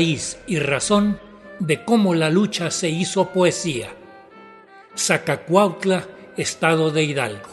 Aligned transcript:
y 0.00 0.58
razón 0.58 1.20
de 1.58 1.84
cómo 1.84 2.14
la 2.14 2.30
lucha 2.30 2.70
se 2.70 2.88
hizo 2.88 3.32
poesía. 3.32 3.90
Zacacuautla, 4.96 6.06
Estado 6.38 6.90
de 6.90 7.04
Hidalgo. 7.04 7.50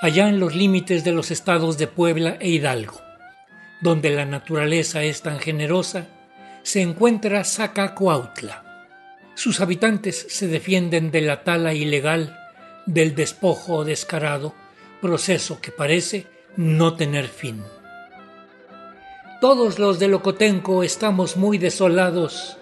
Allá 0.00 0.28
en 0.30 0.40
los 0.40 0.54
límites 0.54 1.04
de 1.04 1.12
los 1.12 1.30
estados 1.30 1.76
de 1.76 1.88
Puebla 1.88 2.38
e 2.40 2.48
Hidalgo, 2.48 3.02
donde 3.82 4.08
la 4.10 4.24
naturaleza 4.24 5.02
es 5.02 5.20
tan 5.20 5.40
generosa, 5.40 6.06
se 6.62 6.80
encuentra 6.80 7.44
Zacacuautla. 7.44 8.64
Sus 9.34 9.60
habitantes 9.60 10.26
se 10.30 10.48
defienden 10.48 11.10
de 11.10 11.20
la 11.20 11.44
tala 11.44 11.74
ilegal, 11.74 12.37
del 12.88 13.14
despojo 13.14 13.84
descarado, 13.84 14.54
proceso 15.02 15.60
que 15.60 15.70
parece 15.70 16.26
no 16.56 16.94
tener 16.94 17.28
fin. 17.28 17.62
Todos 19.42 19.78
los 19.78 19.98
de 19.98 20.08
Locotenco 20.08 20.82
estamos 20.82 21.36
muy 21.36 21.58
desolados 21.58 22.56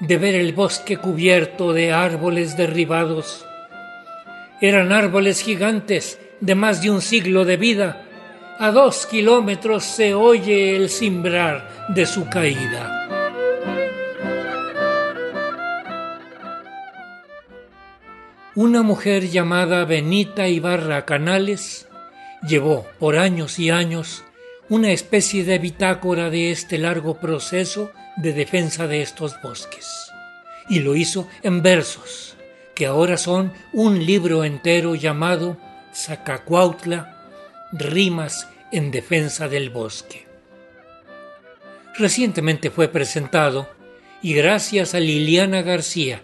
de 0.00 0.18
ver 0.18 0.34
el 0.34 0.52
bosque 0.52 0.96
cubierto 0.96 1.72
de 1.72 1.92
árboles 1.92 2.56
derribados. 2.56 3.46
Eran 4.60 4.92
árboles 4.92 5.40
gigantes 5.40 6.18
de 6.40 6.56
más 6.56 6.82
de 6.82 6.90
un 6.90 7.00
siglo 7.00 7.44
de 7.44 7.56
vida. 7.56 8.04
A 8.58 8.72
dos 8.72 9.06
kilómetros 9.06 9.84
se 9.84 10.14
oye 10.14 10.76
el 10.76 10.90
cimbrar 10.90 11.86
de 11.94 12.06
su 12.06 12.28
caída. 12.28 13.13
Una 18.56 18.82
mujer 18.82 19.30
llamada 19.30 19.84
Benita 19.84 20.46
Ibarra 20.46 21.04
Canales 21.04 21.88
llevó 22.46 22.86
por 23.00 23.16
años 23.16 23.58
y 23.58 23.70
años 23.70 24.22
una 24.68 24.92
especie 24.92 25.42
de 25.42 25.58
bitácora 25.58 26.30
de 26.30 26.52
este 26.52 26.78
largo 26.78 27.18
proceso 27.18 27.90
de 28.16 28.32
defensa 28.32 28.86
de 28.86 29.02
estos 29.02 29.34
bosques. 29.42 29.88
Y 30.68 30.78
lo 30.78 30.94
hizo 30.94 31.26
en 31.42 31.62
versos, 31.62 32.36
que 32.76 32.86
ahora 32.86 33.16
son 33.16 33.52
un 33.72 34.06
libro 34.06 34.44
entero 34.44 34.94
llamado 34.94 35.56
Zacacuautla, 35.92 37.28
Rimas 37.72 38.48
en 38.70 38.92
Defensa 38.92 39.48
del 39.48 39.70
Bosque. 39.70 40.28
Recientemente 41.98 42.70
fue 42.70 42.86
presentado 42.86 43.68
y 44.22 44.32
gracias 44.32 44.94
a 44.94 45.00
Liliana 45.00 45.62
García, 45.62 46.22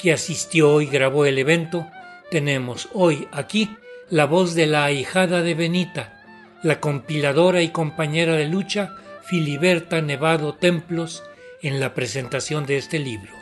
que 0.00 0.12
asistió 0.12 0.80
y 0.80 0.86
grabó 0.86 1.26
el 1.26 1.38
evento, 1.38 1.86
tenemos 2.30 2.88
hoy 2.92 3.28
aquí 3.32 3.76
la 4.08 4.24
voz 4.24 4.54
de 4.54 4.66
la 4.66 4.84
ahijada 4.84 5.42
de 5.42 5.54
Benita, 5.54 6.22
la 6.62 6.80
compiladora 6.80 7.62
y 7.62 7.68
compañera 7.68 8.34
de 8.34 8.46
lucha 8.46 8.96
Filiberta 9.22 10.00
Nevado 10.00 10.54
Templos 10.54 11.22
en 11.62 11.80
la 11.80 11.94
presentación 11.94 12.66
de 12.66 12.76
este 12.76 12.98
libro. 12.98 13.32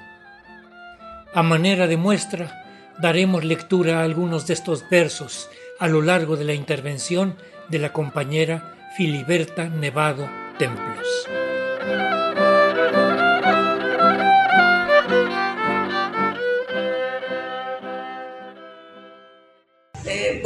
A 1.32 1.42
manera 1.42 1.86
de 1.86 1.96
muestra, 1.96 2.64
daremos 2.98 3.44
lectura 3.44 4.00
a 4.00 4.04
algunos 4.04 4.46
de 4.46 4.54
estos 4.54 4.88
versos 4.90 5.48
a 5.78 5.86
lo 5.86 6.02
largo 6.02 6.36
de 6.36 6.44
la 6.44 6.54
intervención 6.54 7.36
de 7.68 7.78
la 7.78 7.92
compañera 7.92 8.74
Filiberta 8.96 9.68
Nevado 9.68 10.28
Templos. 10.58 11.28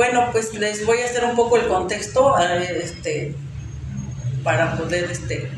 Bueno, 0.02 0.30
pues 0.32 0.52
les 0.54 0.84
voy 0.84 0.98
a 1.00 1.04
hacer 1.04 1.24
un 1.24 1.36
poco 1.36 1.56
el 1.56 1.68
contexto 1.68 2.36
este, 2.36 3.36
para 4.42 4.76
poder 4.76 5.08
este, 5.08 5.48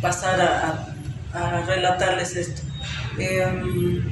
pasar 0.00 0.40
a, 0.40 1.62
relatarles 1.68 2.34
esto. 2.34 2.62
Em, 3.16 4.02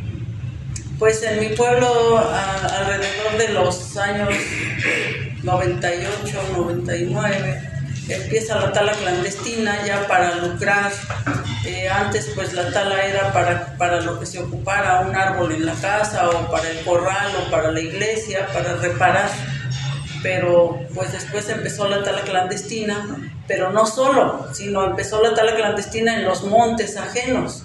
pues 0.97 1.25
en 1.25 1.41
mi 1.41 1.57
pueblo, 1.57 2.19
alrededor 2.19 3.37
de 3.37 3.49
los 3.49 3.97
años 3.97 4.33
98, 5.43 6.41
99, 6.57 7.63
empieza 8.09 8.61
la 8.61 8.73
tala 8.73 8.93
clandestina 8.93 9.85
ya 9.85 10.07
para 10.07 10.37
lucrar. 10.37 10.93
Eh, 11.67 11.89
antes 11.89 12.31
pues 12.37 12.53
la 12.53 12.73
tala 12.73 13.05
era 13.05 13.33
para, 13.33 13.77
para 13.77 14.01
lo 14.01 14.21
que 14.21 14.27
se 14.27 14.39
ocupara 14.39 15.01
un 15.01 15.17
árbol 15.17 15.51
en 15.51 15.67
la 15.67 15.75
casa 15.75 16.31
o 16.31 16.49
para 16.49 16.71
el 16.71 16.79
corral 16.85 17.33
o 17.41 17.51
para 17.51 17.73
la 17.73 17.81
iglesia, 17.81 18.47
para 18.53 18.77
reparar 18.77 19.31
pero 20.23 20.79
pues 20.95 21.13
después 21.13 21.49
empezó 21.49 21.89
la 21.89 22.03
tala 22.03 22.23
clandestina, 22.23 23.33
pero 23.47 23.71
no 23.71 23.87
solo, 23.87 24.49
sino 24.53 24.85
empezó 24.85 25.23
la 25.23 25.35
tala 25.35 25.55
clandestina 25.55 26.17
en 26.17 26.25
los 26.25 26.45
montes 26.45 26.97
ajenos. 26.97 27.65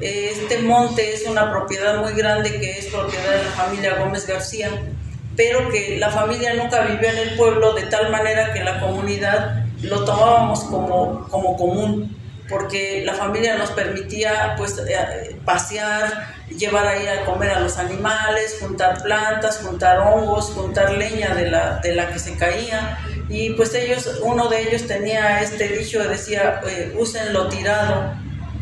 Este 0.00 0.58
monte 0.58 1.14
es 1.14 1.26
una 1.26 1.50
propiedad 1.50 1.98
muy 1.98 2.12
grande 2.12 2.60
que 2.60 2.78
es 2.78 2.86
propiedad 2.86 3.30
de 3.30 3.44
la 3.44 3.50
familia 3.50 3.94
Gómez 3.98 4.26
García, 4.26 4.70
pero 5.36 5.70
que 5.70 5.96
la 5.98 6.10
familia 6.10 6.54
nunca 6.54 6.82
vivió 6.82 7.08
en 7.08 7.18
el 7.18 7.36
pueblo 7.36 7.72
de 7.74 7.82
tal 7.84 8.10
manera 8.10 8.52
que 8.52 8.62
la 8.62 8.80
comunidad 8.80 9.64
lo 9.82 10.04
tomábamos 10.04 10.64
como, 10.64 11.28
como 11.28 11.56
común 11.56 12.15
porque 12.48 13.02
la 13.04 13.14
familia 13.14 13.56
nos 13.56 13.70
permitía 13.70 14.54
pues 14.56 14.78
eh, 14.78 15.36
pasear, 15.44 16.34
llevar 16.48 16.86
ahí 16.86 17.06
a 17.06 17.24
comer 17.24 17.50
a 17.50 17.60
los 17.60 17.76
animales, 17.78 18.58
juntar 18.60 19.02
plantas, 19.02 19.58
juntar 19.58 19.98
hongos, 19.98 20.50
juntar 20.50 20.92
leña 20.92 21.34
de 21.34 21.50
la, 21.50 21.78
de 21.78 21.94
la 21.94 22.12
que 22.12 22.18
se 22.18 22.36
caía. 22.36 22.98
Y 23.28 23.50
pues 23.50 23.74
ellos, 23.74 24.20
uno 24.22 24.48
de 24.48 24.68
ellos 24.68 24.86
tenía 24.86 25.42
este 25.42 25.68
dicho, 25.68 26.06
decía, 26.08 26.60
eh, 26.68 26.94
usen 26.96 27.32
lo 27.32 27.48
tirado 27.48 28.14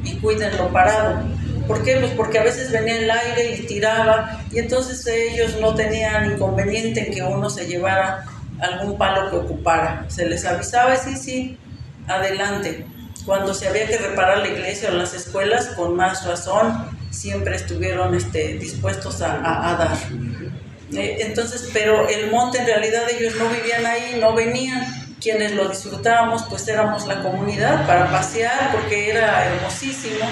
y 0.03 0.17
cuiden 0.17 0.57
lo 0.57 0.69
parado. 0.73 1.23
¿Por 1.67 1.83
qué? 1.83 1.97
Pues 1.97 2.13
porque 2.13 2.39
a 2.39 2.43
veces 2.43 2.71
venía 2.71 2.99
el 2.99 3.11
aire 3.11 3.57
y 3.57 3.67
tiraba 3.67 4.41
y 4.51 4.59
entonces 4.59 5.07
ellos 5.07 5.57
no 5.61 5.75
tenían 5.75 6.33
inconveniente 6.33 7.07
en 7.07 7.15
que 7.15 7.23
uno 7.23 7.49
se 7.51 7.67
llevara 7.67 8.25
algún 8.61 8.97
palo 8.97 9.31
que 9.31 9.37
ocupara. 9.37 10.07
Se 10.09 10.27
les 10.27 10.45
avisaba, 10.45 10.97
sí, 10.97 11.17
sí, 11.17 11.59
adelante 12.07 12.87
cuando 13.25 13.55
se 13.55 13.69
había 13.69 13.87
que 13.87 13.99
reparar 13.99 14.39
la 14.39 14.49
iglesia 14.49 14.91
o 14.91 14.95
las 14.95 15.15
escuelas, 15.15 15.69
con 15.77 15.97
más 15.97 16.27
razón, 16.27 16.91
siempre 17.11 17.57
estuvieron 17.57 18.15
este, 18.15 18.59
dispuestos 18.59 19.23
a, 19.23 19.39
dar. 19.39 19.97
Eh, 20.93 21.19
entonces, 21.21 21.71
pero 21.73 22.09
el 22.09 22.31
monte 22.31 22.59
en 22.59 22.67
realidad 22.67 23.05
ellos 23.11 23.35
no 23.37 23.49
vivían 23.49 23.87
ahí, 23.87 24.19
no 24.21 24.35
venían. 24.35 25.03
Quienes 25.21 25.53
lo 25.53 25.69
disfrutábamos, 25.69 26.45
pues 26.51 26.69
éramos 26.69 27.07
la 27.07 27.23
comunidad 27.23 27.87
para 27.87 28.11
pasear, 28.11 28.73
porque 28.73 29.11
era 29.11 29.47
hermosísimo. 29.47 30.27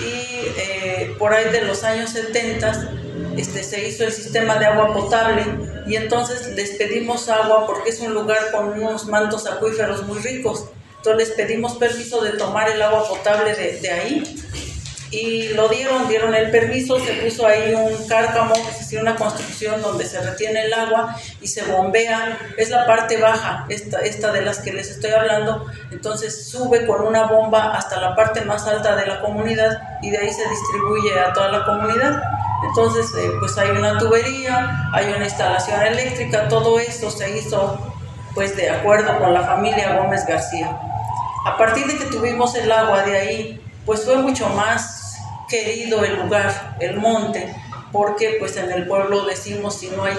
Y 0.00 0.52
eh, 0.58 1.16
por 1.18 1.32
ahí 1.32 1.50
de 1.50 1.62
los 1.62 1.82
años 1.82 2.10
70 2.10 2.90
este, 3.38 3.64
se 3.64 3.88
hizo 3.88 4.04
el 4.04 4.12
sistema 4.12 4.58
de 4.58 4.66
agua 4.66 4.92
potable 4.92 5.44
y 5.86 5.96
entonces 5.96 6.48
les 6.54 6.70
pedimos 6.70 7.28
agua 7.28 7.66
porque 7.66 7.90
es 7.90 8.00
un 8.00 8.12
lugar 8.12 8.52
con 8.52 8.80
unos 8.80 9.06
mantos 9.06 9.46
acuíferos 9.46 10.06
muy 10.06 10.18
ricos 10.18 10.66
entonces 10.98 11.28
les 11.28 11.36
pedimos 11.36 11.76
permiso 11.76 12.20
de 12.22 12.32
tomar 12.32 12.68
el 12.68 12.82
agua 12.82 13.06
potable 13.08 13.54
de, 13.54 13.90
ahí. 13.90 14.44
Y 15.10 15.48
lo 15.54 15.68
dieron, 15.68 16.06
dieron 16.06 16.34
el 16.34 16.50
permiso, 16.50 17.00
se 17.00 17.14
puso 17.14 17.46
ahí 17.46 17.72
un 17.72 18.06
cárcamo, 18.08 18.54
es 18.54 18.78
decir, 18.80 19.00
una 19.00 19.16
construcción 19.16 19.80
donde 19.80 20.04
se 20.04 20.20
retiene 20.20 20.66
el 20.66 20.74
agua 20.74 21.16
y 21.40 21.48
se 21.48 21.62
bombea, 21.64 22.38
es 22.58 22.68
la 22.68 22.86
parte 22.86 23.16
baja, 23.16 23.64
esta, 23.70 24.00
esta 24.00 24.32
de 24.32 24.42
las 24.42 24.58
que 24.58 24.74
les 24.74 24.90
estoy 24.90 25.12
hablando, 25.12 25.64
entonces 25.90 26.50
sube 26.50 26.84
con 26.86 27.00
una 27.00 27.22
bomba 27.22 27.74
hasta 27.74 27.98
la 28.02 28.14
parte 28.14 28.42
más 28.42 28.66
alta 28.66 28.96
de 28.96 29.06
la 29.06 29.22
comunidad 29.22 29.80
y 30.02 30.10
de 30.10 30.18
ahí 30.18 30.30
se 30.30 30.46
distribuye 30.46 31.18
a 31.18 31.32
toda 31.32 31.52
la 31.52 31.64
comunidad. 31.64 32.22
Entonces, 32.64 33.06
eh, 33.16 33.30
pues 33.38 33.56
hay 33.56 33.70
una 33.70 33.98
tubería, 33.98 34.90
hay 34.92 35.06
una 35.12 35.24
instalación 35.24 35.80
eléctrica, 35.80 36.48
todo 36.48 36.78
esto 36.78 37.10
se 37.10 37.38
hizo 37.38 37.87
pues 38.38 38.56
de 38.56 38.70
acuerdo 38.70 39.18
con 39.18 39.34
la 39.34 39.42
familia 39.42 39.96
Gómez 39.96 40.24
García. 40.24 40.70
A 41.44 41.56
partir 41.58 41.88
de 41.88 41.98
que 41.98 42.04
tuvimos 42.04 42.54
el 42.54 42.70
agua 42.70 43.02
de 43.02 43.18
ahí, 43.18 43.60
pues 43.84 44.04
fue 44.04 44.16
mucho 44.18 44.48
más 44.50 45.16
querido 45.48 46.04
el 46.04 46.20
lugar, 46.20 46.76
el 46.78 46.98
monte, 46.98 47.52
porque 47.90 48.36
pues 48.38 48.56
en 48.56 48.70
el 48.70 48.86
pueblo 48.86 49.24
decimos 49.24 49.80
si 49.80 49.88
no 49.88 50.04
hay 50.04 50.16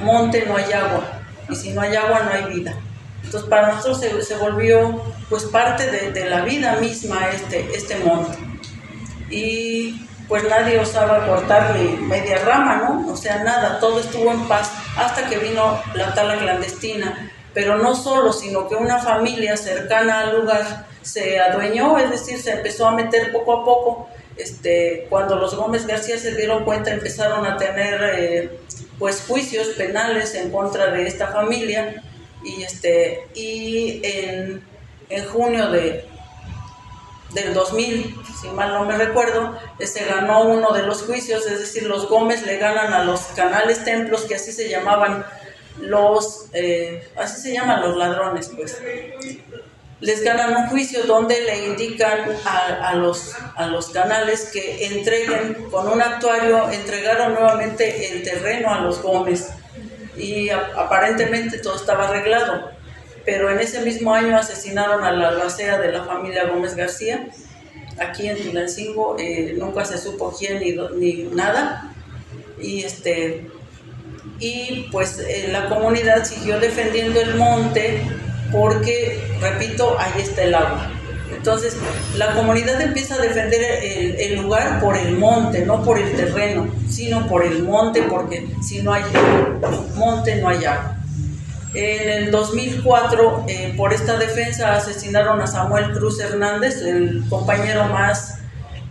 monte 0.00 0.46
no 0.46 0.56
hay 0.56 0.72
agua 0.72 1.20
y 1.50 1.56
si 1.56 1.74
no 1.74 1.82
hay 1.82 1.94
agua 1.94 2.20
no 2.20 2.30
hay 2.30 2.54
vida. 2.54 2.74
Entonces 3.22 3.50
para 3.50 3.74
nosotros 3.74 4.26
se, 4.26 4.36
volvió 4.36 5.02
pues 5.28 5.44
parte 5.44 5.90
de, 5.90 6.10
de, 6.12 6.24
la 6.24 6.40
vida 6.40 6.76
misma 6.76 7.28
este, 7.28 7.68
este 7.76 7.98
monte. 7.98 8.38
Y 9.28 10.06
pues 10.26 10.42
nadie 10.48 10.78
osaba 10.78 11.26
cortarle 11.26 11.98
media 11.98 12.38
rama, 12.46 12.76
¿no? 12.76 13.12
O 13.12 13.16
sea, 13.16 13.44
nada, 13.44 13.78
todo 13.78 14.00
estuvo 14.00 14.32
en 14.32 14.48
paz 14.48 14.72
hasta 14.96 15.28
que 15.28 15.36
vino 15.36 15.78
la 15.92 16.14
tala 16.14 16.38
clandestina 16.38 17.30
pero 17.58 17.76
no 17.76 17.96
solo, 17.96 18.32
sino 18.32 18.68
que 18.68 18.76
una 18.76 19.00
familia 19.00 19.56
cercana 19.56 20.20
al 20.20 20.38
lugar 20.38 20.86
se 21.02 21.40
adueñó, 21.40 21.98
es 21.98 22.08
decir, 22.08 22.40
se 22.40 22.52
empezó 22.52 22.86
a 22.86 22.92
meter 22.92 23.32
poco 23.32 23.52
a 23.52 23.64
poco. 23.64 24.08
Este, 24.36 25.08
cuando 25.10 25.34
los 25.34 25.56
Gómez 25.56 25.84
García 25.84 26.16
se 26.18 26.36
dieron 26.36 26.64
cuenta, 26.64 26.92
empezaron 26.92 27.44
a 27.44 27.56
tener 27.56 28.00
eh, 28.14 28.60
pues 29.00 29.24
juicios 29.26 29.70
penales 29.70 30.36
en 30.36 30.52
contra 30.52 30.92
de 30.92 31.08
esta 31.08 31.32
familia 31.32 32.00
y 32.44 32.62
este 32.62 33.26
y 33.34 34.02
en, 34.04 34.62
en 35.08 35.24
junio 35.24 35.68
de 35.68 36.04
del 37.34 37.54
2000, 37.54 38.14
si 38.40 38.48
mal 38.50 38.72
no 38.72 38.84
me 38.84 38.96
recuerdo, 38.96 39.58
se 39.80 40.04
ganó 40.04 40.44
uno 40.44 40.70
de 40.70 40.84
los 40.84 41.02
juicios, 41.02 41.44
es 41.48 41.58
decir, 41.58 41.82
los 41.88 42.08
Gómez 42.08 42.46
le 42.46 42.56
ganan 42.58 42.94
a 42.94 43.02
los 43.02 43.20
canales 43.34 43.82
templos, 43.84 44.26
que 44.26 44.36
así 44.36 44.52
se 44.52 44.68
llamaban 44.68 45.26
los, 45.80 46.46
eh, 46.52 47.08
así 47.16 47.40
se 47.40 47.52
llaman 47.52 47.82
los 47.82 47.96
ladrones, 47.96 48.50
pues. 48.54 48.80
Les 50.00 50.22
ganan 50.22 50.56
un 50.56 50.68
juicio 50.68 51.02
donde 51.04 51.40
le 51.40 51.66
indican 51.66 52.20
a, 52.44 52.94
los, 52.94 53.34
a 53.56 53.66
los 53.66 53.90
canales 53.90 54.50
que 54.52 54.86
entreguen, 54.86 55.54
con 55.70 55.88
un 55.88 56.00
actuario, 56.00 56.70
entregaron 56.70 57.34
nuevamente 57.34 58.12
el 58.12 58.22
terreno 58.22 58.72
a 58.72 58.80
los 58.80 59.02
Gómez. 59.02 59.48
Y 60.16 60.50
aparentemente 60.50 61.58
todo 61.58 61.74
estaba 61.74 62.08
arreglado. 62.08 62.70
Pero 63.24 63.50
en 63.50 63.58
ese 63.58 63.80
mismo 63.80 64.14
año 64.14 64.36
asesinaron 64.36 65.02
a 65.02 65.10
la 65.10 65.28
albacea 65.28 65.78
de 65.78 65.90
la 65.90 66.04
familia 66.04 66.46
Gómez 66.46 66.76
García, 66.76 67.28
aquí 68.00 68.28
en 68.28 68.42
Tulancingo, 68.42 69.16
eh, 69.18 69.54
nunca 69.58 69.84
se 69.84 69.98
supo 69.98 70.34
quién 70.36 70.60
ni, 70.60 70.76
ni, 70.96 71.24
nada, 71.34 71.92
y, 72.60 72.84
este, 72.84 73.50
y 74.38 74.88
pues 74.92 75.18
eh, 75.18 75.48
la 75.50 75.68
comunidad 75.68 76.24
siguió 76.24 76.58
defendiendo 76.60 77.20
el 77.20 77.36
monte 77.36 78.02
porque, 78.52 79.20
repito, 79.40 79.96
ahí 79.98 80.22
está 80.22 80.42
el 80.42 80.54
agua. 80.54 80.90
Entonces, 81.36 81.76
la 82.16 82.34
comunidad 82.34 82.80
empieza 82.80 83.14
a 83.14 83.18
defender 83.18 83.60
el, 83.82 84.16
el, 84.16 84.42
lugar 84.42 84.80
por 84.80 84.96
el 84.96 85.16
monte, 85.16 85.64
no 85.64 85.84
por 85.84 85.98
el 85.98 86.12
terreno, 86.16 86.68
sino 86.88 87.26
por 87.28 87.44
el 87.44 87.62
monte, 87.62 88.02
porque 88.02 88.48
si 88.62 88.82
no 88.82 88.92
hay 88.92 89.02
monte, 89.94 90.36
no 90.36 90.48
hay 90.48 90.64
agua. 90.64 90.96
En 91.74 92.08
el 92.08 92.30
2004, 92.30 93.44
eh, 93.46 93.74
por 93.76 93.92
esta 93.92 94.16
defensa, 94.16 94.74
asesinaron 94.74 95.40
a 95.40 95.46
Samuel 95.46 95.92
Cruz 95.92 96.18
Hernández, 96.18 96.82
el 96.82 97.22
compañero 97.28 97.84
más, 97.84 98.38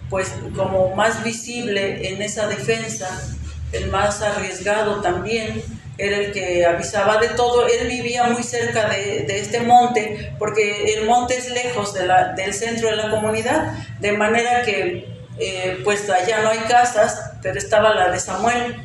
pues, 0.10 0.32
como 0.56 0.96
más 0.96 1.24
visible 1.24 2.08
en 2.08 2.22
esa 2.22 2.48
defensa, 2.48 3.36
el 3.72 3.90
más 3.90 4.22
arriesgado 4.22 5.02
también, 5.02 5.64
era 5.98 6.18
el 6.18 6.32
que 6.32 6.66
avisaba 6.66 7.18
de 7.18 7.30
todo. 7.30 7.68
Él 7.68 7.88
vivía 7.88 8.24
muy 8.26 8.44
cerca 8.44 8.88
de, 8.90 9.26
este 9.40 9.62
monte, 9.62 10.34
porque 10.38 10.94
el 10.94 11.06
monte 11.06 11.38
es 11.38 11.50
lejos 11.50 11.94
de 11.94 12.08
del 12.36 12.54
centro 12.54 12.90
de 12.90 12.96
la 12.96 13.10
comunidad, 13.10 13.74
de 14.00 14.12
manera 14.12 14.64
que, 14.64 15.08
eh, 15.40 15.82
pues, 15.84 16.10
allá 16.10 16.42
no 16.42 16.50
hay 16.50 16.60
casas, 16.60 17.32
pero 17.42 17.58
estaba 17.58 17.94
la 17.94 18.12
de 18.12 18.20
Samuel. 18.20 18.76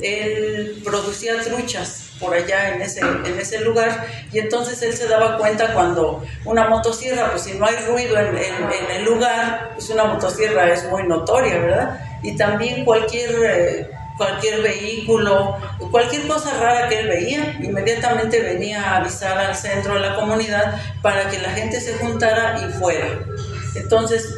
Él 0.00 0.80
producía 0.84 1.40
truchas 1.42 2.08
por 2.20 2.34
allá 2.34 2.74
en 2.74 2.82
ese, 2.82 3.00
en 3.00 3.38
ese 3.38 3.60
lugar 3.60 4.06
y 4.32 4.38
entonces 4.38 4.82
él 4.82 4.92
se 4.92 5.06
daba 5.06 5.38
cuenta 5.38 5.72
cuando 5.72 6.24
una 6.44 6.68
motosierra, 6.68 7.30
pues 7.30 7.42
si 7.42 7.54
no 7.54 7.66
hay 7.66 7.76
ruido 7.86 8.18
en, 8.18 8.36
en, 8.36 8.90
el 8.96 9.04
lugar, 9.04 9.70
pues 9.74 9.88
una 9.90 10.04
motosierra 10.04 10.72
es 10.72 10.84
muy 10.84 11.04
notoria, 11.04 11.58
¿verdad? 11.58 12.00
Y 12.22 12.36
también 12.36 12.84
cualquier, 12.84 13.30
eh, 13.44 13.90
cualquier 14.18 14.60
vehículo, 14.60 15.56
cualquier 15.90 16.26
cosa 16.26 16.52
rara 16.60 16.88
que 16.88 17.00
él 17.00 17.08
veía, 17.08 17.58
inmediatamente 17.62 18.42
venía 18.42 18.82
a 18.82 18.96
avisar 18.96 19.38
al 19.38 19.54
centro 19.54 19.94
de 19.94 20.00
la 20.00 20.16
comunidad 20.16 20.78
para 21.00 21.30
que 21.30 21.38
la 21.38 21.50
gente 21.50 21.80
se 21.80 21.94
juntara 21.94 22.60
y 22.60 22.72
fuera. 22.72 23.20
Entonces, 23.74 24.34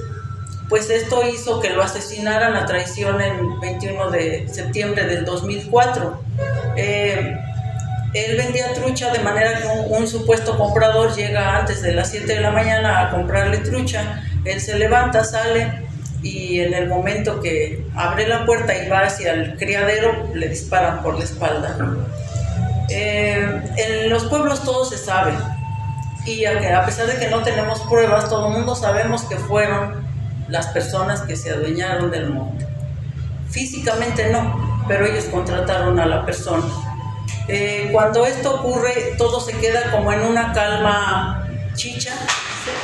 pues 0.69 0.89
esto 0.89 1.27
hizo 1.27 1.61
que 1.61 1.71
lo 1.71 1.83
asesinaran 1.83 2.55
a 2.55 2.67
traición 2.67 3.21
el 3.21 3.59
21 3.61 4.11
de 4.11 4.49
septiembre 4.49 5.05
del 5.05 5.25
2004. 5.25 6.23
Eh, 6.77 7.37
él 8.15 8.37
vendía 8.37 8.73
trucha 8.75 9.13
de 9.13 9.21
manera 9.21 9.61
que 9.61 9.67
un, 9.67 10.07
supuesto 10.07 10.57
comprador 10.59 11.15
llega 11.15 11.59
antes 11.59 11.83
de 11.83 11.93
las 11.93 12.11
7 12.11 12.27
de 12.27 12.41
la 12.41 12.51
mañana 12.51 13.01
a 13.01 13.11
comprarle 13.11 13.59
trucha, 13.59 14.23
él 14.45 14.61
se 14.61 14.79
levanta, 14.79 15.25
sale 15.25 15.90
y 16.23 16.61
en 16.61 16.75
el 16.75 16.89
momento 16.89 17.41
que 17.41 17.85
abre 17.95 18.29
la 18.29 18.45
puerta 18.45 18.77
y 18.77 18.89
va 18.89 19.01
hacia 19.01 19.33
el 19.33 19.57
criadero, 19.57 20.29
le 20.35 20.49
disparan 20.49 21.03
por 21.03 21.19
la 21.19 21.25
espalda. 21.25 21.77
Eh, 22.91 23.63
en 23.77 24.11
los 24.11 24.25
pueblos 24.25 24.63
todo 24.65 24.85
se 24.85 24.99
sabe 24.99 25.33
y 26.27 26.45
a, 26.45 26.85
pesar 26.85 27.07
de 27.07 27.19
que 27.19 27.29
no 27.29 27.43
tenemos 27.43 27.81
pruebas, 27.83 28.29
todo 28.29 28.49
el 28.49 28.55
mundo 28.55 28.75
sabemos 28.75 29.23
que 29.23 29.37
fueron 29.37 30.07
las 30.49 30.67
personas 30.69 31.23
que 31.23 31.37
se 31.37 31.51
adueñaron 31.51 32.11
del 32.11 32.31
monte. 32.31 32.67
Físicamente 33.49 34.31
no, 34.31 34.85
pero 34.87 35.07
ellos 35.07 35.25
contrataron 35.25 35.99
a 35.99 36.07
la 36.07 36.27
persona. 36.27 36.67
Eh, 37.49 37.89
cuando 37.93 38.27
esto 38.27 38.57
ocurre, 38.57 39.15
todo 39.17 39.41
se 39.41 39.53
queda 39.53 39.91
como 39.91 40.13
en 40.13 40.21
una 40.23 40.53
calma 40.53 41.49
chicha, 41.75 42.13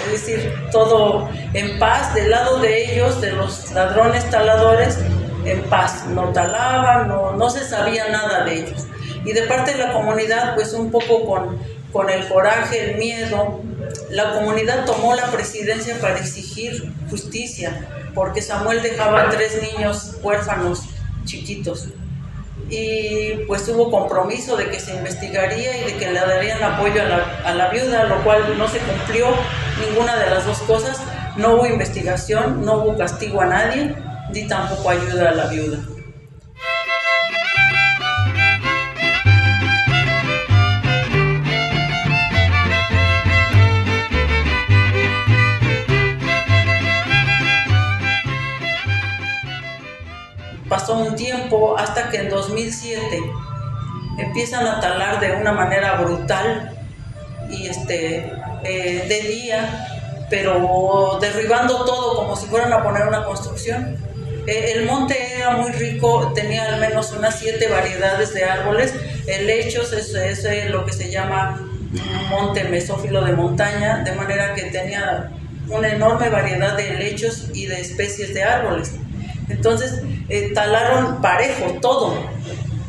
es 0.07 0.27
decir, 0.27 0.53
todo 0.73 1.29
en 1.53 1.79
paz, 1.79 2.15
del 2.15 2.31
lado 2.31 2.59
de 2.59 2.93
ellos, 2.93 3.21
de 3.21 3.33
los 3.33 3.71
ladrones 3.73 4.29
taladores, 4.31 4.99
en 5.45 5.63
paz, 5.65 6.07
no 6.07 6.33
talaban, 6.33 7.09
no, 7.09 7.33
no 7.33 7.51
se 7.51 7.65
sabía 7.65 8.09
nada 8.09 8.45
de 8.45 8.61
ellos. 8.61 8.87
Y 9.25 9.33
de 9.33 9.43
parte 9.43 9.73
de 9.73 9.79
la 9.79 9.93
comunidad, 9.93 10.55
pues 10.55 10.73
un 10.73 10.91
poco 10.91 11.27
con, 11.27 11.59
con 11.93 12.11
el 12.11 12.27
coraje, 12.29 12.93
el 12.93 12.99
miedo, 12.99 13.61
la 14.11 14.35
comunidad 14.35 14.85
tomó 14.85 15.15
la 15.15 15.27
presidencia 15.27 15.99
para 16.01 16.19
exigir 16.19 16.93
justicia, 17.11 17.89
porque 18.15 18.43
Samuel 18.43 18.83
dejaba 18.83 19.31
tres 19.31 19.61
niños 19.63 20.17
huérfanos 20.23 20.83
chiquitos. 21.25 21.89
Y 22.69 23.45
pues 23.47 23.69
hubo 23.69 23.91
compromiso 23.91 24.57
de 24.57 24.71
que 24.71 24.81
se 24.81 24.95
investigaría 24.95 25.77
y 25.79 25.93
de 25.93 25.97
que 25.99 26.11
le 26.11 26.19
darían 26.19 26.63
apoyo 26.63 27.01
a 27.01 27.05
la, 27.05 27.41
a 27.45 27.55
la, 27.55 27.69
viuda, 27.69 28.05
lo 28.05 28.25
cual 28.25 28.59
no 28.59 28.67
se 28.69 28.79
cumplió 28.79 29.29
ninguna 29.81 30.17
de 30.17 30.31
las 30.31 30.47
dos 30.47 30.59
cosas. 30.61 31.01
No 31.37 31.55
hubo 31.55 31.67
investigación, 31.67 32.65
no 32.65 32.79
hubo 32.79 32.97
castigo 32.97 33.41
a 33.41 33.47
nadie, 33.47 33.95
ni 34.33 34.47
tampoco 34.47 34.91
ayuda 34.91 35.31
a 35.31 35.33
la 35.33 35.47
viuda. 35.47 35.79
pasó 50.69 50.99
un 50.99 51.17
tiempo 51.17 51.77
hasta 51.79 52.11
que 52.11 52.19
en 52.19 52.29
2007 52.29 53.23
empiezan 54.19 54.67
a 54.67 54.81
talar 54.81 55.21
de 55.21 55.33
una 55.33 55.53
manera 55.53 55.97
brutal 55.97 56.77
y 57.51 57.67
este, 57.67 58.33
eh, 58.65 59.05
de 59.09 59.21
día, 59.29 59.89
pero 60.31 61.19
derribando 61.21 61.85
todo 61.85 62.17
como 62.17 62.37
si 62.37 62.47
fueran 62.47 62.73
a 62.73 62.83
poner 62.83 63.07
una 63.07 63.25
construcción. 63.25 63.97
Eh, 64.47 64.73
el 64.77 64.87
monte 64.87 65.17
era 65.37 65.53
muy 65.53 65.73
rico, 65.73 66.33
tenía 66.35 66.75
al 66.75 66.81
menos 66.81 67.13
unas 67.13 67.39
siete 67.39 67.69
variedades 67.69 68.35
de 68.35 68.45
árboles. 68.45 68.95
El 69.27 69.47
lechos 69.47 69.93
es, 69.93 70.15
es 70.15 70.71
lo 70.71 70.85
que 70.85 70.93
se 70.93 71.11
llama 71.11 71.61
un 71.61 72.29
monte 72.29 72.65
mesófilo 72.65 73.25
de 73.25 73.33
montaña, 73.33 74.03
de 74.05 74.13
manera 74.13 74.55
que 74.55 74.63
tenía 74.65 75.31
una 75.69 75.89
enorme 75.89 76.29
variedad 76.29 76.77
de 76.77 76.95
lechos 76.95 77.49
y 77.55 77.67
de 77.67 77.81
especies 77.81 78.35
de 78.35 78.43
árboles. 78.43 78.93
Entonces, 79.49 80.01
eh, 80.29 80.53
talaron 80.55 81.21
parejo 81.21 81.79
todo. 81.81 82.15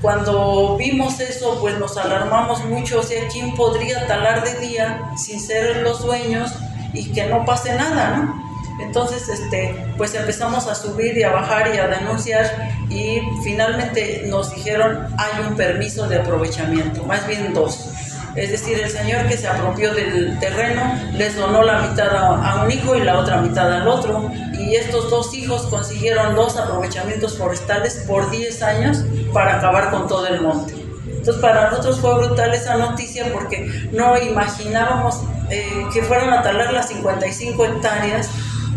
Cuando 0.01 0.77
vimos 0.77 1.19
eso, 1.19 1.57
pues 1.59 1.77
nos 1.79 1.97
alarmamos 1.97 2.63
mucho, 2.65 2.99
o 2.99 3.03
sea, 3.03 3.27
¿quién 3.29 3.55
podría 3.55 4.05
talar 4.05 4.43
de 4.43 4.67
día 4.67 5.11
sin 5.17 5.39
ser 5.39 5.77
los 5.77 6.03
dueños 6.03 6.51
y 6.93 7.11
que 7.11 7.25
no 7.25 7.45
pase 7.45 7.73
nada, 7.75 8.17
¿no? 8.17 8.47
Entonces, 8.79 9.27
este, 9.27 9.75
pues 9.97 10.13
empezamos 10.13 10.67
a 10.67 10.75
subir 10.75 11.17
y 11.17 11.23
a 11.23 11.31
bajar 11.31 11.73
y 11.73 11.79
a 11.79 11.87
denunciar 11.87 12.69
y 12.89 13.21
finalmente 13.43 14.23
nos 14.27 14.53
dijeron 14.53 15.07
hay 15.17 15.47
un 15.47 15.55
permiso 15.55 16.07
de 16.07 16.17
aprovechamiento, 16.17 17.03
más 17.03 17.25
bien 17.27 17.53
dos. 17.53 17.89
Es 18.35 18.51
decir, 18.51 18.79
el 18.79 18.91
señor 18.91 19.27
que 19.27 19.35
se 19.35 19.47
apropió 19.47 19.95
del 19.95 20.37
terreno 20.39 20.93
les 21.13 21.35
donó 21.35 21.63
la 21.63 21.81
mitad 21.81 22.15
a, 22.15 22.63
un 22.63 22.71
hijo 22.71 22.95
y 22.95 23.01
la 23.01 23.17
otra 23.17 23.41
mitad 23.41 23.73
al 23.73 23.87
otro. 23.87 24.31
Y 24.53 24.75
estos 24.75 25.09
dos 25.09 25.33
hijos 25.33 25.63
consiguieron 25.63 26.35
dos 26.35 26.55
aprovechamientos 26.55 27.35
forestales 27.35 28.03
por 28.07 28.29
10 28.29 28.61
años 28.61 29.03
para 29.33 29.57
acabar 29.57 29.91
con 29.91 30.07
todo 30.07 30.27
el 30.27 30.41
monte. 30.41 30.73
Entonces 31.07 31.41
para 31.41 31.69
nosotros 31.69 31.99
fue 31.99 32.15
brutal 32.25 32.53
esa 32.53 32.77
noticia 32.77 33.31
porque 33.33 33.89
no 33.91 34.17
imaginábamos 34.17 35.21
eh, 35.49 35.85
que 35.93 36.01
fueran 36.03 36.31
a 36.31 36.41
talar 36.41 36.73
las 36.73 36.89
55 36.89 37.65
hectáreas 37.65 38.29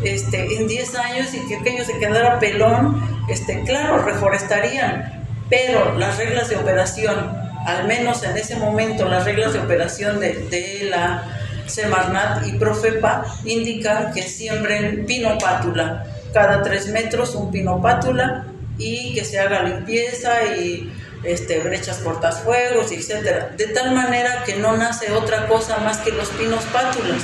este, 0.03 0.57
en 0.57 0.67
10 0.67 0.95
años 0.97 1.35
y 1.35 1.47
que 1.47 1.57
aquello 1.57 1.85
se 1.85 1.99
quedara 1.99 2.39
pelón. 2.39 3.01
Este, 3.29 3.63
claro, 3.63 3.99
reforestarían, 3.99 5.25
pero 5.49 5.97
las 5.97 6.17
reglas 6.19 6.49
de 6.49 6.57
operación 6.57 7.41
al 7.67 7.87
menos 7.87 8.23
en 8.23 8.37
ese 8.37 8.57
momento, 8.57 9.09
las 9.09 9.25
reglas 9.25 9.53
de 9.53 9.61
operación 9.61 10.21
de, 10.21 10.89
la 10.89 11.25
Semarnat 11.67 12.47
y 12.47 12.53
Profepa 12.53 13.25
indican 13.45 14.13
que 14.13 14.23
siembren 14.23 15.07
pino 15.07 15.39
pátula, 15.39 16.05
cada 16.33 16.63
tres 16.63 16.89
metros 16.89 17.35
un 17.35 17.51
pino 17.51 17.81
pátula 17.81 18.47
y 18.81 19.15
que 19.15 19.25
se 19.25 19.39
haga 19.39 19.63
limpieza 19.63 20.57
y 20.57 20.93
este, 21.23 21.61
brechas 21.61 21.99
cortafuegos, 21.99 22.91
etcétera, 22.93 23.53
de 23.57 23.67
tal 23.69 23.95
manera 23.95 24.43
que 24.45 24.57
no 24.57 24.77
nace 24.77 25.13
otra 25.13 25.47
cosa 25.47 25.79
más 25.79 25.99
que 25.99 26.13
los 26.13 26.29
pinos 26.31 26.65
pátulas. 26.73 27.23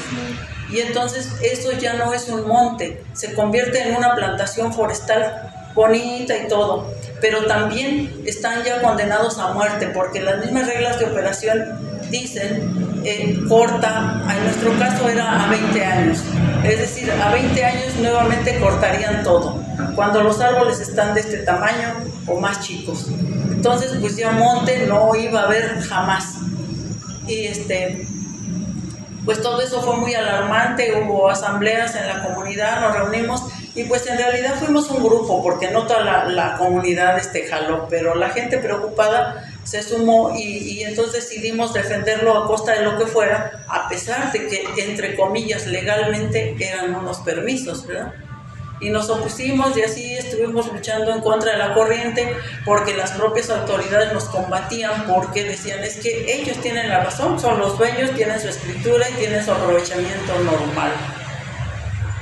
Y 0.71 0.81
entonces 0.81 1.31
eso 1.43 1.73
ya 1.73 1.95
no 1.95 2.13
es 2.13 2.29
un 2.29 2.47
monte, 2.47 3.03
se 3.13 3.35
convierte 3.35 3.81
en 3.83 3.97
una 3.97 4.15
plantación 4.15 4.73
forestal 4.73 5.51
bonita 5.75 6.37
y 6.37 6.49
todo, 6.49 6.93
pero 7.21 7.45
también 7.47 8.23
están 8.27 8.65
ya 8.65 8.83
condenados 8.83 9.39
a 9.39 9.53
muerte 9.53 9.89
porque 9.89 10.21
las 10.21 10.39
mismas 10.39 10.67
reglas 10.67 10.99
de 10.99 11.05
operación 11.05 11.87
dicen 12.11 13.03
eh, 13.05 13.39
corta, 13.49 14.23
en 14.37 14.45
nuestro 14.45 14.77
caso 14.79 15.09
era 15.09 15.45
a 15.45 15.51
20 15.51 15.85
años, 15.85 16.19
es 16.65 16.79
decir, 16.79 17.13
a 17.13 17.31
20 17.31 17.65
años 17.65 17.95
nuevamente 18.01 18.59
cortarían 18.59 19.23
todo, 19.23 19.63
cuando 19.97 20.23
los 20.23 20.41
árboles 20.41 20.79
están 20.79 21.15
de 21.15 21.21
este 21.21 21.39
tamaño 21.39 21.95
o 22.29 22.39
más 22.39 22.61
chicos. 22.61 23.09
Entonces, 23.51 23.97
pues 24.01 24.17
ya 24.17 24.31
monte 24.31 24.87
no 24.87 25.15
iba 25.17 25.41
a 25.41 25.45
haber 25.45 25.81
jamás. 25.81 26.37
Y 27.27 27.47
este, 27.47 28.07
pues 29.25 29.43
todo 29.43 29.61
eso 29.61 29.83
fue 29.83 29.97
muy 29.97 30.15
alarmante, 30.15 31.03
hubo 31.03 31.29
asambleas 31.29 31.97
en 31.97 32.07
la 32.07 32.23
comunidad, 32.23 32.81
nos 32.83 32.95
reunimos 32.95 33.43
y 33.75 33.85
pues 33.85 34.07
en 34.07 34.17
realidad 34.17 34.55
fuimos 34.59 34.89
un 34.91 35.03
grupo, 35.03 35.43
porque 35.43 35.71
no 35.71 35.87
toda 35.87 36.01
la, 36.01 36.25
la 36.27 36.57
comunidad 36.57 37.19
este, 37.19 37.47
jaló, 37.47 37.89
pero 37.91 38.15
la 38.15 38.31
gente 38.31 38.59
preocupada 38.59 39.45
se 39.65 39.83
sumó 39.83 40.33
y, 40.35 40.43
y, 40.43 40.85
entonces 40.85 41.29
decidimos 41.29 41.75
defenderlo 41.75 42.39
a 42.39 42.47
costa 42.47 42.73
de 42.73 42.85
lo 42.85 42.97
que 42.97 43.07
fuera, 43.07 43.65
a 43.69 43.89
pesar 43.89 44.33
de 44.33 44.47
que, 44.47 44.65
entre 44.79 45.17
comillas, 45.17 45.67
legalmente 45.67 46.57
eran 46.59 46.95
unos 46.95 47.19
permisos, 47.19 47.87
¿verdad? 47.87 48.15
Y 48.81 48.91
nos 48.91 49.09
opusimos 49.09 49.77
y 49.77 49.83
así 49.83 50.15
estuvimos 50.15 50.71
luchando 50.73 51.13
en 51.13 51.21
contra 51.21 51.53
de 51.53 51.59
la 51.59 51.75
corriente 51.75 52.37
porque 52.65 52.95
las 52.95 53.13
propias 53.13 53.49
autoridades 53.51 54.13
nos 54.13 54.25
combatían 54.25 55.07
porque 55.07 55.45
decían 55.45 55.83
es 55.83 55.97
que 55.97 56.33
ellos 56.33 56.59
tienen 56.59 56.89
la 56.89 57.03
razón, 57.05 57.41
son 57.41 57.59
los 57.59 57.79
dueños, 57.79 58.13
tienen 58.15 58.41
su 58.41 58.49
escritura 58.49 59.09
y 59.11 59.15
tienen 59.15 59.45
su 59.45 59.53
aprovechamiento 59.53 60.39
normal. 60.41 60.93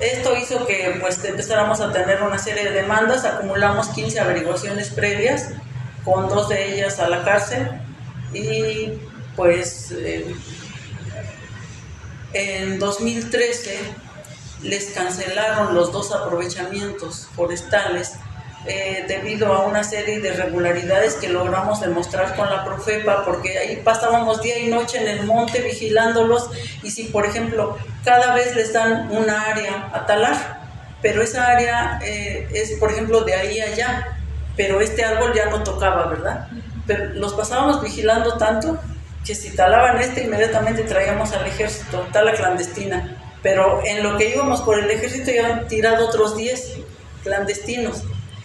Esto 0.01 0.37
hizo 0.37 0.67
que 0.67 0.97
pues 1.01 1.25
empezáramos 1.25 1.81
a 1.81 1.93
tener 1.93 2.23
una 2.23 2.39
serie 2.39 2.65
de 2.65 2.71
demandas, 2.71 3.25
acumulamos 3.25 3.89
15 3.89 4.21
averiguaciones 4.21 4.91
previas, 4.91 5.51
con 6.05 6.29
dos 6.29 6.49
de 6.49 6.75
ellas 6.75 6.99
a 7.01 7.09
la 7.09 7.25
cárcel 7.25 7.69
y 8.33 8.93
pues 9.35 9.93
eh, 9.93 10.35
en 12.33 12.79
2013 12.79 14.04
les 14.63 14.87
cancelaron 14.93 15.75
los 15.75 15.93
dos 15.93 16.13
aprovechamientos 16.13 17.29
forestales 17.35 18.15
eh, 18.67 19.05
debido 19.07 19.53
a 19.53 19.67
una 19.67 19.85
serie 19.85 20.21
de 20.21 20.31
irregularidades 20.31 21.17
que 21.17 21.29
logramos 21.29 21.83
demostrar 21.83 22.35
con 22.35 22.49
la 22.49 22.65
Profepa, 22.65 23.23
porque 23.27 23.59
ahí 23.59 23.77
pasábamos 23.77 24.41
día 24.41 24.59
y 24.59 24.69
noche 24.69 25.03
en 25.03 25.09
el 25.09 25.27
monte 25.27 25.61
vigilándolos 25.61 26.49
y 26.83 26.91
si, 26.91 27.05
por 27.05 27.27
ejemplo, 27.27 27.77
cada 28.05 28.35
vez 28.35 28.57
les 28.57 28.73
dan 28.73 29.11
una 29.11 29.51
área 29.51 29.91
a 29.93 30.07
talar, 30.07 30.63
pero 31.03 31.21
esa 31.21 31.47
área 31.47 31.99
eh, 32.03 32.49
es, 32.55 32.79
por 32.79 32.91
ejemplo, 32.91 33.21
de 33.21 33.35
ahí 33.35 33.61
allá, 33.61 34.17
pero 34.57 34.81
este 34.81 35.05
árbol 35.05 35.35
ya 35.35 35.51
no 35.51 35.63
tocaba, 35.63 36.07
¿verdad? 36.07 36.49
Pero 36.87 37.13
los 37.13 37.35
pasábamos 37.35 37.83
vigilando 37.83 38.39
tanto 38.39 38.81
que 39.27 39.35
si 39.35 39.55
talaban 39.55 40.01
este, 40.01 40.25
inmediatamente 40.25 40.85
traíamos 40.85 41.33
al 41.33 41.47
ejército, 41.47 42.07
tala 42.13 42.33
clandestina 42.33 43.24
pero 43.45 43.83
en 43.85 44.03
lo 44.03 44.17
que 44.17 44.31
íbamos 44.31 44.63
por 44.63 44.79
el 44.79 44.91
ejército 44.91 45.31
ya 45.31 45.47
han 45.47 45.69
tirado 45.69 46.09
otros 46.09 46.35
10 46.35 46.79
clandestinos. 47.23 48.03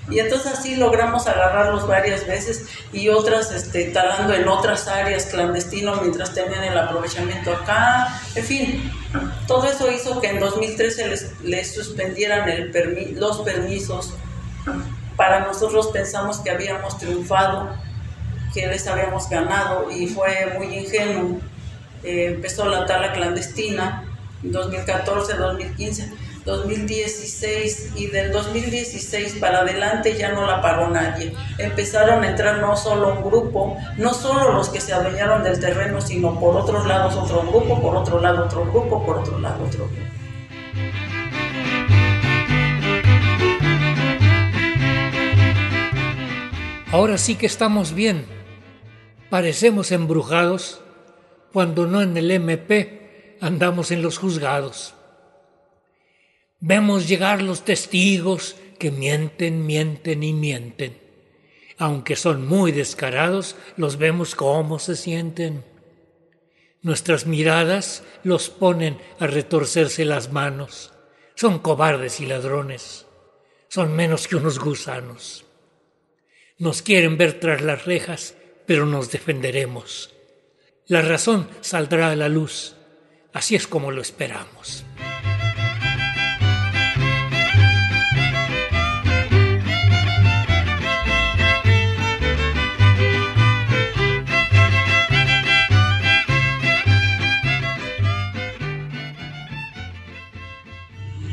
Y 0.10 0.20
entonces 0.20 0.52
así 0.52 0.76
logramos 0.76 1.26
agarrarlos 1.26 1.88
varias 1.88 2.28
veces 2.28 2.66
y 2.92 3.08
otras 3.08 3.52
este, 3.52 3.86
talando 3.86 4.34
en 4.34 4.48
otras 4.50 4.90
áreas 4.90 5.28
clandestinos 5.28 6.02
mientras 6.02 6.34
tenían 6.34 6.66
el 6.66 6.78
aprovechamiento 6.78 7.54
acá. 7.54 8.20
En 8.36 8.44
fin, 8.44 8.92
todo 9.48 9.70
eso 9.70 9.90
hizo 9.90 10.20
que 10.20 10.32
en 10.32 10.40
2013 10.42 11.08
les, 11.08 11.42
les 11.44 11.74
suspendieran 11.74 12.50
el 12.50 13.16
los 13.18 13.40
permisos. 13.40 14.14
Para 15.16 15.40
nosotros 15.42 15.88
pensamos 15.94 16.40
que 16.40 16.52
habíamos 16.52 16.98
triunfado, 16.98 17.74
que 18.54 18.68
les 18.68 18.86
habíamos 18.86 19.30
ganado 19.30 19.90
y 19.92 20.08
fue 20.08 20.58
muy 20.58 20.78
ingenuo. 20.78 21.40
Eh, 22.04 22.34
empezó 22.36 22.66
la 22.66 22.86
tala 22.86 23.14
clandestina 23.14 24.06
2014, 24.44 25.36
2015, 25.36 26.14
2016 26.46 27.92
y 27.96 28.08
del 28.08 28.32
2016 28.32 29.36
para 29.40 29.60
adelante 29.60 30.18
ya 30.18 30.32
no 30.32 30.46
la 30.48 30.62
paró 30.62 30.90
nadie. 30.90 31.34
Empezaron 31.58 32.24
a 32.24 32.30
entrar 32.30 32.60
no 32.60 32.76
solo 32.76 33.14
un 33.14 33.24
grupo, 33.24 33.78
no 33.98 34.14
solo 34.14 34.54
los 34.54 34.70
que 34.70 34.82
se 34.82 34.94
adueñaron 34.94 35.44
del 35.44 35.60
terreno, 35.60 36.02
sino 36.02 36.40
por 36.40 36.56
otros 36.56 36.88
lados 36.88 37.16
otro 37.16 37.42
grupo, 37.42 37.82
por 37.82 37.96
otro 37.96 38.20
lado 38.20 38.46
otro 38.46 38.66
grupo, 38.66 39.06
por 39.06 39.20
otro 39.20 39.40
lado 39.40 39.66
otro 39.66 39.88
grupo. 39.88 40.02
Ahora 46.92 47.20
sí 47.20 47.36
que 47.36 47.46
estamos 47.46 47.94
bien. 47.94 48.26
Parecemos 49.30 49.92
embrujados 49.92 50.82
cuando 51.54 51.86
no 51.86 52.02
en 52.02 52.18
el 52.18 52.32
MP 52.32 52.99
andamos 53.42 53.92
en 53.92 54.02
los 54.02 54.18
juzgados. 54.18 54.94
Vemos 56.60 57.08
llegar 57.08 57.42
los 57.42 57.64
testigos 57.64 58.56
que 58.78 58.92
mienten, 58.92 59.66
mienten 59.66 60.24
y 60.24 60.34
mienten. 60.34 60.98
Aunque 61.78 62.16
son 62.16 62.46
muy 62.46 62.72
descarados, 62.72 63.56
los 63.78 63.98
vemos 63.98 64.36
cómo 64.36 64.80
se 64.80 64.96
sienten. 64.96 65.64
Nuestras 66.82 67.26
miradas 67.26 68.04
los 68.24 68.50
ponen 68.50 69.00
a 69.20 69.28
retorcerse 69.28 70.04
las 70.04 70.32
manos. 70.32 70.92
Son 71.36 71.60
cobardes 71.60 72.20
y 72.20 72.26
ladrones. 72.26 73.06
Son 73.70 73.96
menos 73.96 74.28
que 74.28 74.36
unos 74.36 74.60
gusanos. 74.60 75.46
Nos 76.58 76.82
quieren 76.82 77.18
ver 77.18 77.40
tras 77.40 77.62
las 77.62 77.86
rejas, 77.86 78.36
pero 78.66 78.86
nos 78.86 79.12
defenderemos. 79.12 80.14
La 80.88 81.02
razón 81.02 81.48
saldrá 81.62 82.12
a 82.12 82.16
la 82.16 82.28
luz 82.28 82.76
Así 83.34 83.56
es 83.56 83.68
como 83.68 83.92
lo 83.92 84.02
esperamos. 84.02 84.86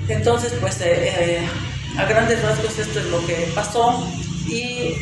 Entonces, 0.08 0.52
pues 0.60 0.80
eh, 0.82 0.86
eh, 0.86 1.48
a 1.98 2.04
grandes 2.04 2.42
rasgos 2.42 2.78
esto 2.78 3.00
es 3.00 3.06
lo 3.06 3.24
que 3.26 3.48
pasó 3.54 4.06
y 4.48 4.94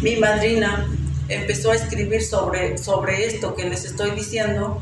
mi 0.00 0.16
madrina 0.16 0.88
empezó 1.28 1.72
a 1.72 1.76
escribir 1.76 2.22
sobre, 2.22 2.78
sobre 2.78 3.26
esto 3.26 3.54
que 3.54 3.68
les 3.68 3.84
estoy 3.84 4.12
diciendo 4.12 4.80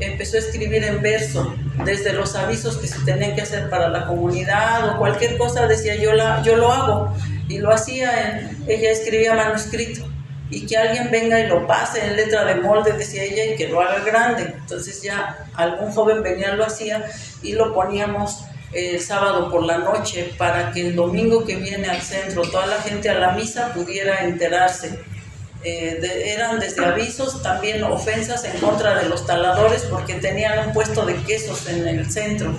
empezó 0.00 0.36
a 0.36 0.40
escribir 0.40 0.84
en 0.84 1.00
verso, 1.02 1.54
desde 1.84 2.12
los 2.12 2.34
avisos 2.34 2.76
que 2.78 2.86
se 2.86 2.98
tenían 3.04 3.34
que 3.34 3.42
hacer 3.42 3.68
para 3.70 3.88
la 3.88 4.06
comunidad 4.06 4.90
o 4.90 4.98
cualquier 4.98 5.38
cosa, 5.38 5.66
decía 5.66 5.96
yo, 5.96 6.12
la, 6.12 6.42
yo 6.42 6.56
lo 6.56 6.72
hago. 6.72 7.16
Y 7.48 7.58
lo 7.58 7.72
hacía, 7.72 8.50
ella 8.66 8.90
escribía 8.90 9.34
manuscrito. 9.34 10.06
Y 10.50 10.66
que 10.66 10.76
alguien 10.76 11.10
venga 11.10 11.40
y 11.40 11.46
lo 11.48 11.66
pase 11.66 12.06
en 12.06 12.16
letra 12.16 12.44
de 12.44 12.56
molde, 12.56 12.92
decía 12.92 13.24
ella, 13.24 13.46
y 13.46 13.56
que 13.56 13.68
lo 13.68 13.80
haga 13.80 14.04
grande. 14.04 14.54
Entonces 14.58 15.02
ya 15.02 15.46
algún 15.54 15.90
joven 15.90 16.22
venía, 16.22 16.54
lo 16.54 16.64
hacía 16.64 17.04
y 17.42 17.52
lo 17.52 17.74
poníamos 17.74 18.44
el 18.72 19.00
sábado 19.00 19.50
por 19.50 19.64
la 19.64 19.78
noche 19.78 20.32
para 20.36 20.72
que 20.72 20.88
el 20.88 20.96
domingo 20.96 21.44
que 21.44 21.56
viene 21.56 21.88
al 21.88 22.02
centro 22.02 22.42
toda 22.42 22.66
la 22.66 22.82
gente 22.82 23.08
a 23.08 23.14
la 23.14 23.32
misa 23.32 23.72
pudiera 23.72 24.24
enterarse 24.24 24.98
eh, 25.64 26.34
eran 26.36 26.60
desde 26.60 26.84
avisos, 26.84 27.42
también 27.42 27.82
ofensas 27.84 28.44
en 28.44 28.58
contra 28.60 28.98
de 28.98 29.08
los 29.08 29.26
taladores 29.26 29.82
porque 29.90 30.14
tenían 30.14 30.68
un 30.68 30.74
puesto 30.74 31.06
de 31.06 31.14
quesos 31.22 31.66
en 31.68 31.88
el 31.88 32.10
centro. 32.10 32.54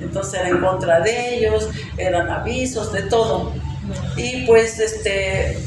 Entonces 0.00 0.40
era 0.40 0.48
en 0.50 0.60
contra 0.60 1.00
de 1.00 1.34
ellos, 1.34 1.68
eran 1.96 2.30
avisos, 2.30 2.92
de 2.92 3.02
todo. 3.02 3.52
Y 4.16 4.46
pues 4.46 4.78
este, 4.78 5.58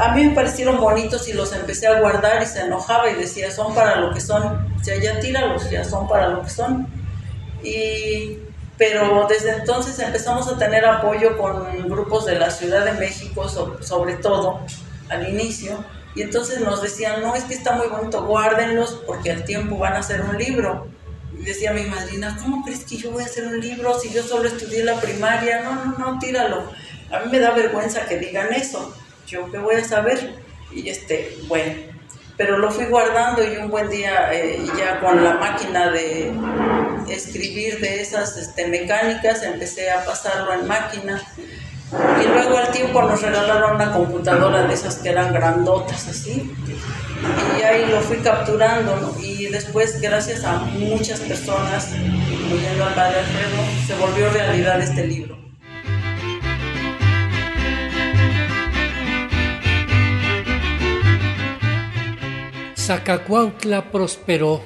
a 0.00 0.14
mí 0.14 0.24
me 0.24 0.34
parecieron 0.34 0.80
bonitos 0.80 1.28
y 1.28 1.34
los 1.34 1.52
empecé 1.52 1.86
a 1.86 2.00
guardar 2.00 2.42
y 2.42 2.46
se 2.46 2.62
enojaba 2.62 3.08
y 3.10 3.14
decía, 3.14 3.50
son 3.50 3.74
para 3.74 3.96
lo 3.96 4.12
que 4.12 4.20
son, 4.20 4.66
sea, 4.82 4.98
ya 4.98 5.20
tíralos, 5.20 5.70
ya 5.70 5.84
son 5.84 6.08
para 6.08 6.28
lo 6.28 6.42
que 6.42 6.50
son. 6.50 6.88
Y, 7.62 8.38
pero 8.76 9.26
desde 9.28 9.50
entonces 9.50 9.98
empezamos 10.00 10.48
a 10.48 10.58
tener 10.58 10.84
apoyo 10.84 11.38
con 11.38 11.88
grupos 11.88 12.26
de 12.26 12.36
la 12.36 12.50
Ciudad 12.50 12.84
de 12.84 12.92
México, 12.92 13.48
sobre 13.48 14.14
todo, 14.14 14.60
al 15.12 15.28
inicio, 15.28 15.84
y 16.14 16.22
entonces 16.22 16.60
nos 16.60 16.82
decían, 16.82 17.22
no, 17.22 17.34
es 17.34 17.44
que 17.44 17.54
está 17.54 17.72
muy 17.72 17.88
bonito, 17.88 18.24
guárdenlos 18.24 19.02
porque 19.06 19.30
al 19.30 19.44
tiempo 19.44 19.78
van 19.78 19.94
a 19.94 20.00
hacer 20.00 20.20
un 20.22 20.36
libro. 20.36 20.88
Y 21.38 21.44
decía 21.44 21.72
mi 21.72 21.84
madrina, 21.84 22.36
¿cómo 22.40 22.62
crees 22.64 22.84
que 22.84 22.96
yo 22.96 23.10
voy 23.10 23.22
a 23.22 23.26
hacer 23.26 23.46
un 23.46 23.60
libro 23.60 23.98
si 23.98 24.10
yo 24.10 24.22
solo 24.22 24.48
estudié 24.48 24.84
la 24.84 25.00
primaria? 25.00 25.62
No, 25.62 25.84
no, 25.84 25.98
no, 25.98 26.18
tíralo. 26.18 26.70
A 27.10 27.20
mí 27.20 27.30
me 27.30 27.38
da 27.38 27.52
vergüenza 27.52 28.06
que 28.06 28.18
digan 28.18 28.52
eso. 28.52 28.94
Yo 29.26 29.50
qué 29.50 29.58
voy 29.58 29.76
a 29.76 29.84
saber. 29.84 30.36
Y 30.70 30.88
este, 30.90 31.38
bueno, 31.48 31.74
pero 32.36 32.58
lo 32.58 32.70
fui 32.70 32.84
guardando 32.86 33.42
y 33.42 33.56
un 33.56 33.70
buen 33.70 33.88
día 33.88 34.32
eh, 34.32 34.62
ya 34.78 35.00
con 35.00 35.22
la 35.24 35.34
máquina 35.34 35.90
de 35.90 36.32
escribir 37.08 37.80
de 37.80 38.00
esas 38.00 38.36
este, 38.36 38.66
mecánicas 38.68 39.42
empecé 39.42 39.90
a 39.90 40.04
pasarlo 40.04 40.52
en 40.52 40.66
máquina 40.66 41.22
y 41.92 42.26
luego 42.26 42.56
al 42.56 42.70
tiempo 42.70 43.02
nos 43.02 43.20
regalaron 43.20 43.74
una 43.74 43.92
computadora 43.92 44.62
de 44.66 44.74
esas 44.74 44.96
que 44.96 45.10
eran 45.10 45.32
grandotas 45.32 46.08
así. 46.08 46.50
Y 47.58 47.62
ahí 47.62 47.86
lo 47.90 48.00
fui 48.00 48.16
capturando 48.18 49.14
y 49.22 49.46
después 49.46 50.00
gracias 50.00 50.44
a 50.44 50.58
muchas 50.58 51.20
personas 51.20 51.94
incluyendo 51.94 52.84
al 52.84 52.94
padre 52.94 53.20
Alfredo 53.20 53.62
se 53.86 53.94
volvió 53.96 54.30
realidad 54.30 54.80
este 54.80 55.06
libro. 55.06 55.38
Zacacuautla 62.76 63.92
prosperó, 63.92 64.62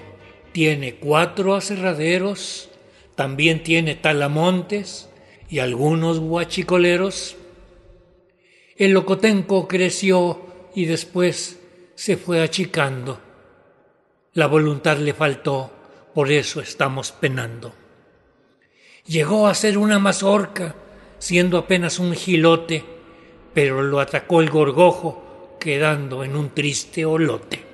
tiene 0.52 0.95
cuatro 0.95 1.54
aserraderos, 1.54 2.71
también 3.14 3.62
tiene 3.62 3.95
talamontes 3.95 5.11
y 5.48 5.58
algunos 5.58 6.18
guachicoleros. 6.20 7.36
El 8.76 8.92
locotenco 8.92 9.66
creció 9.66 10.40
y 10.74 10.84
después 10.84 11.58
se 11.94 12.16
fue 12.16 12.42
achicando. 12.42 13.20
La 14.34 14.46
voluntad 14.46 14.98
le 14.98 15.14
faltó, 15.14 15.70
por 16.14 16.30
eso 16.30 16.60
estamos 16.60 17.12
penando. 17.12 17.72
Llegó 19.06 19.46
a 19.46 19.54
ser 19.54 19.78
una 19.78 19.98
mazorca, 19.98 20.74
siendo 21.18 21.58
apenas 21.58 21.98
un 21.98 22.12
gilote, 22.14 22.84
pero 23.54 23.82
lo 23.82 24.00
atacó 24.00 24.40
el 24.40 24.50
gorgojo, 24.50 25.56
quedando 25.58 26.22
en 26.24 26.36
un 26.36 26.50
triste 26.50 27.04
olote. 27.04 27.65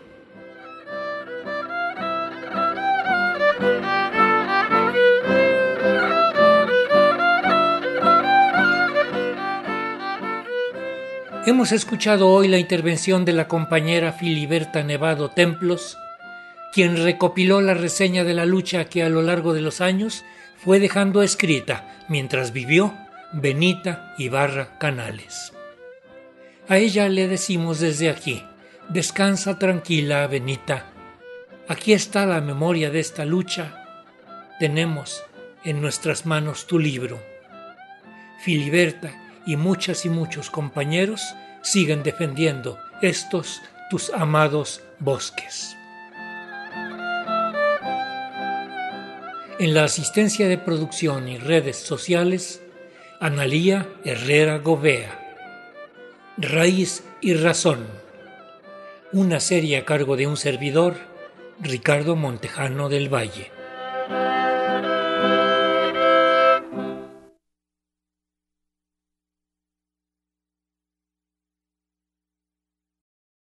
Hemos 11.45 11.73
escuchado 11.73 12.29
hoy 12.29 12.47
la 12.47 12.59
intervención 12.59 13.25
de 13.25 13.33
la 13.33 13.49
compañera 13.49 14.13
Filiberta 14.13 14.85
Nevado 14.85 15.29
Templos, 15.29 15.99
quien 16.73 16.97
recopiló 17.03 17.61
la 17.61 17.75
reseña 17.75 18.23
de 18.23 18.33
la 18.33 18.47
lucha 18.47 18.85
que 18.85 19.03
a 19.03 19.09
lo 19.09 19.23
largo 19.23 19.53
de 19.53 19.61
los 19.61 19.81
años 19.81 20.25
fue 20.57 20.79
dejando 20.79 21.21
escrita 21.21 21.99
mientras 22.09 22.53
vivió 22.53 22.95
Benita 23.33 24.15
Ibarra 24.19 24.79
Canales. 24.79 25.53
A 26.69 26.79
ella 26.79 27.09
le 27.09 27.27
decimos 27.27 27.81
desde 27.81 28.09
aquí, 28.09 28.45
descansa 28.89 29.59
tranquila, 29.59 30.25
Benita. 30.29 30.93
Aquí 31.67 31.93
está 31.93 32.25
la 32.25 32.41
memoria 32.41 32.91
de 32.91 33.01
esta 33.01 33.25
lucha. 33.25 33.85
Tenemos 34.61 35.25
en 35.65 35.81
nuestras 35.81 36.25
manos 36.25 36.69
tu 36.69 36.79
libro. 36.79 37.21
Filiberta 38.45 39.32
y 39.47 39.57
muchas 39.57 40.05
y 40.05 40.09
muchos 40.09 40.51
compañeros 40.51 41.35
siguen 41.63 42.03
defendiendo 42.03 42.79
estos 43.01 43.61
tus 43.91 44.11
amados 44.11 44.83
bosques. 44.99 45.77
En 49.59 49.75
la 49.75 49.85
asistencia 49.85 50.49
de 50.49 50.59
producción 50.59 51.29
y 51.29 51.39
redes 51.39 51.77
sociales, 51.77 52.63
Analía 53.21 53.87
Herrera 54.05 54.59
Govea. 54.59 55.37
Raíz 56.37 57.05
y 57.21 57.35
Razón. 57.35 57.87
Una 59.13 59.39
serie 59.39 59.77
a 59.77 59.85
cargo 59.85 60.17
de 60.17 60.27
un 60.27 60.37
servidor, 60.37 60.97
Ricardo 61.61 62.17
Montejano 62.17 62.89
del 62.89 63.09
Valle. 63.09 63.53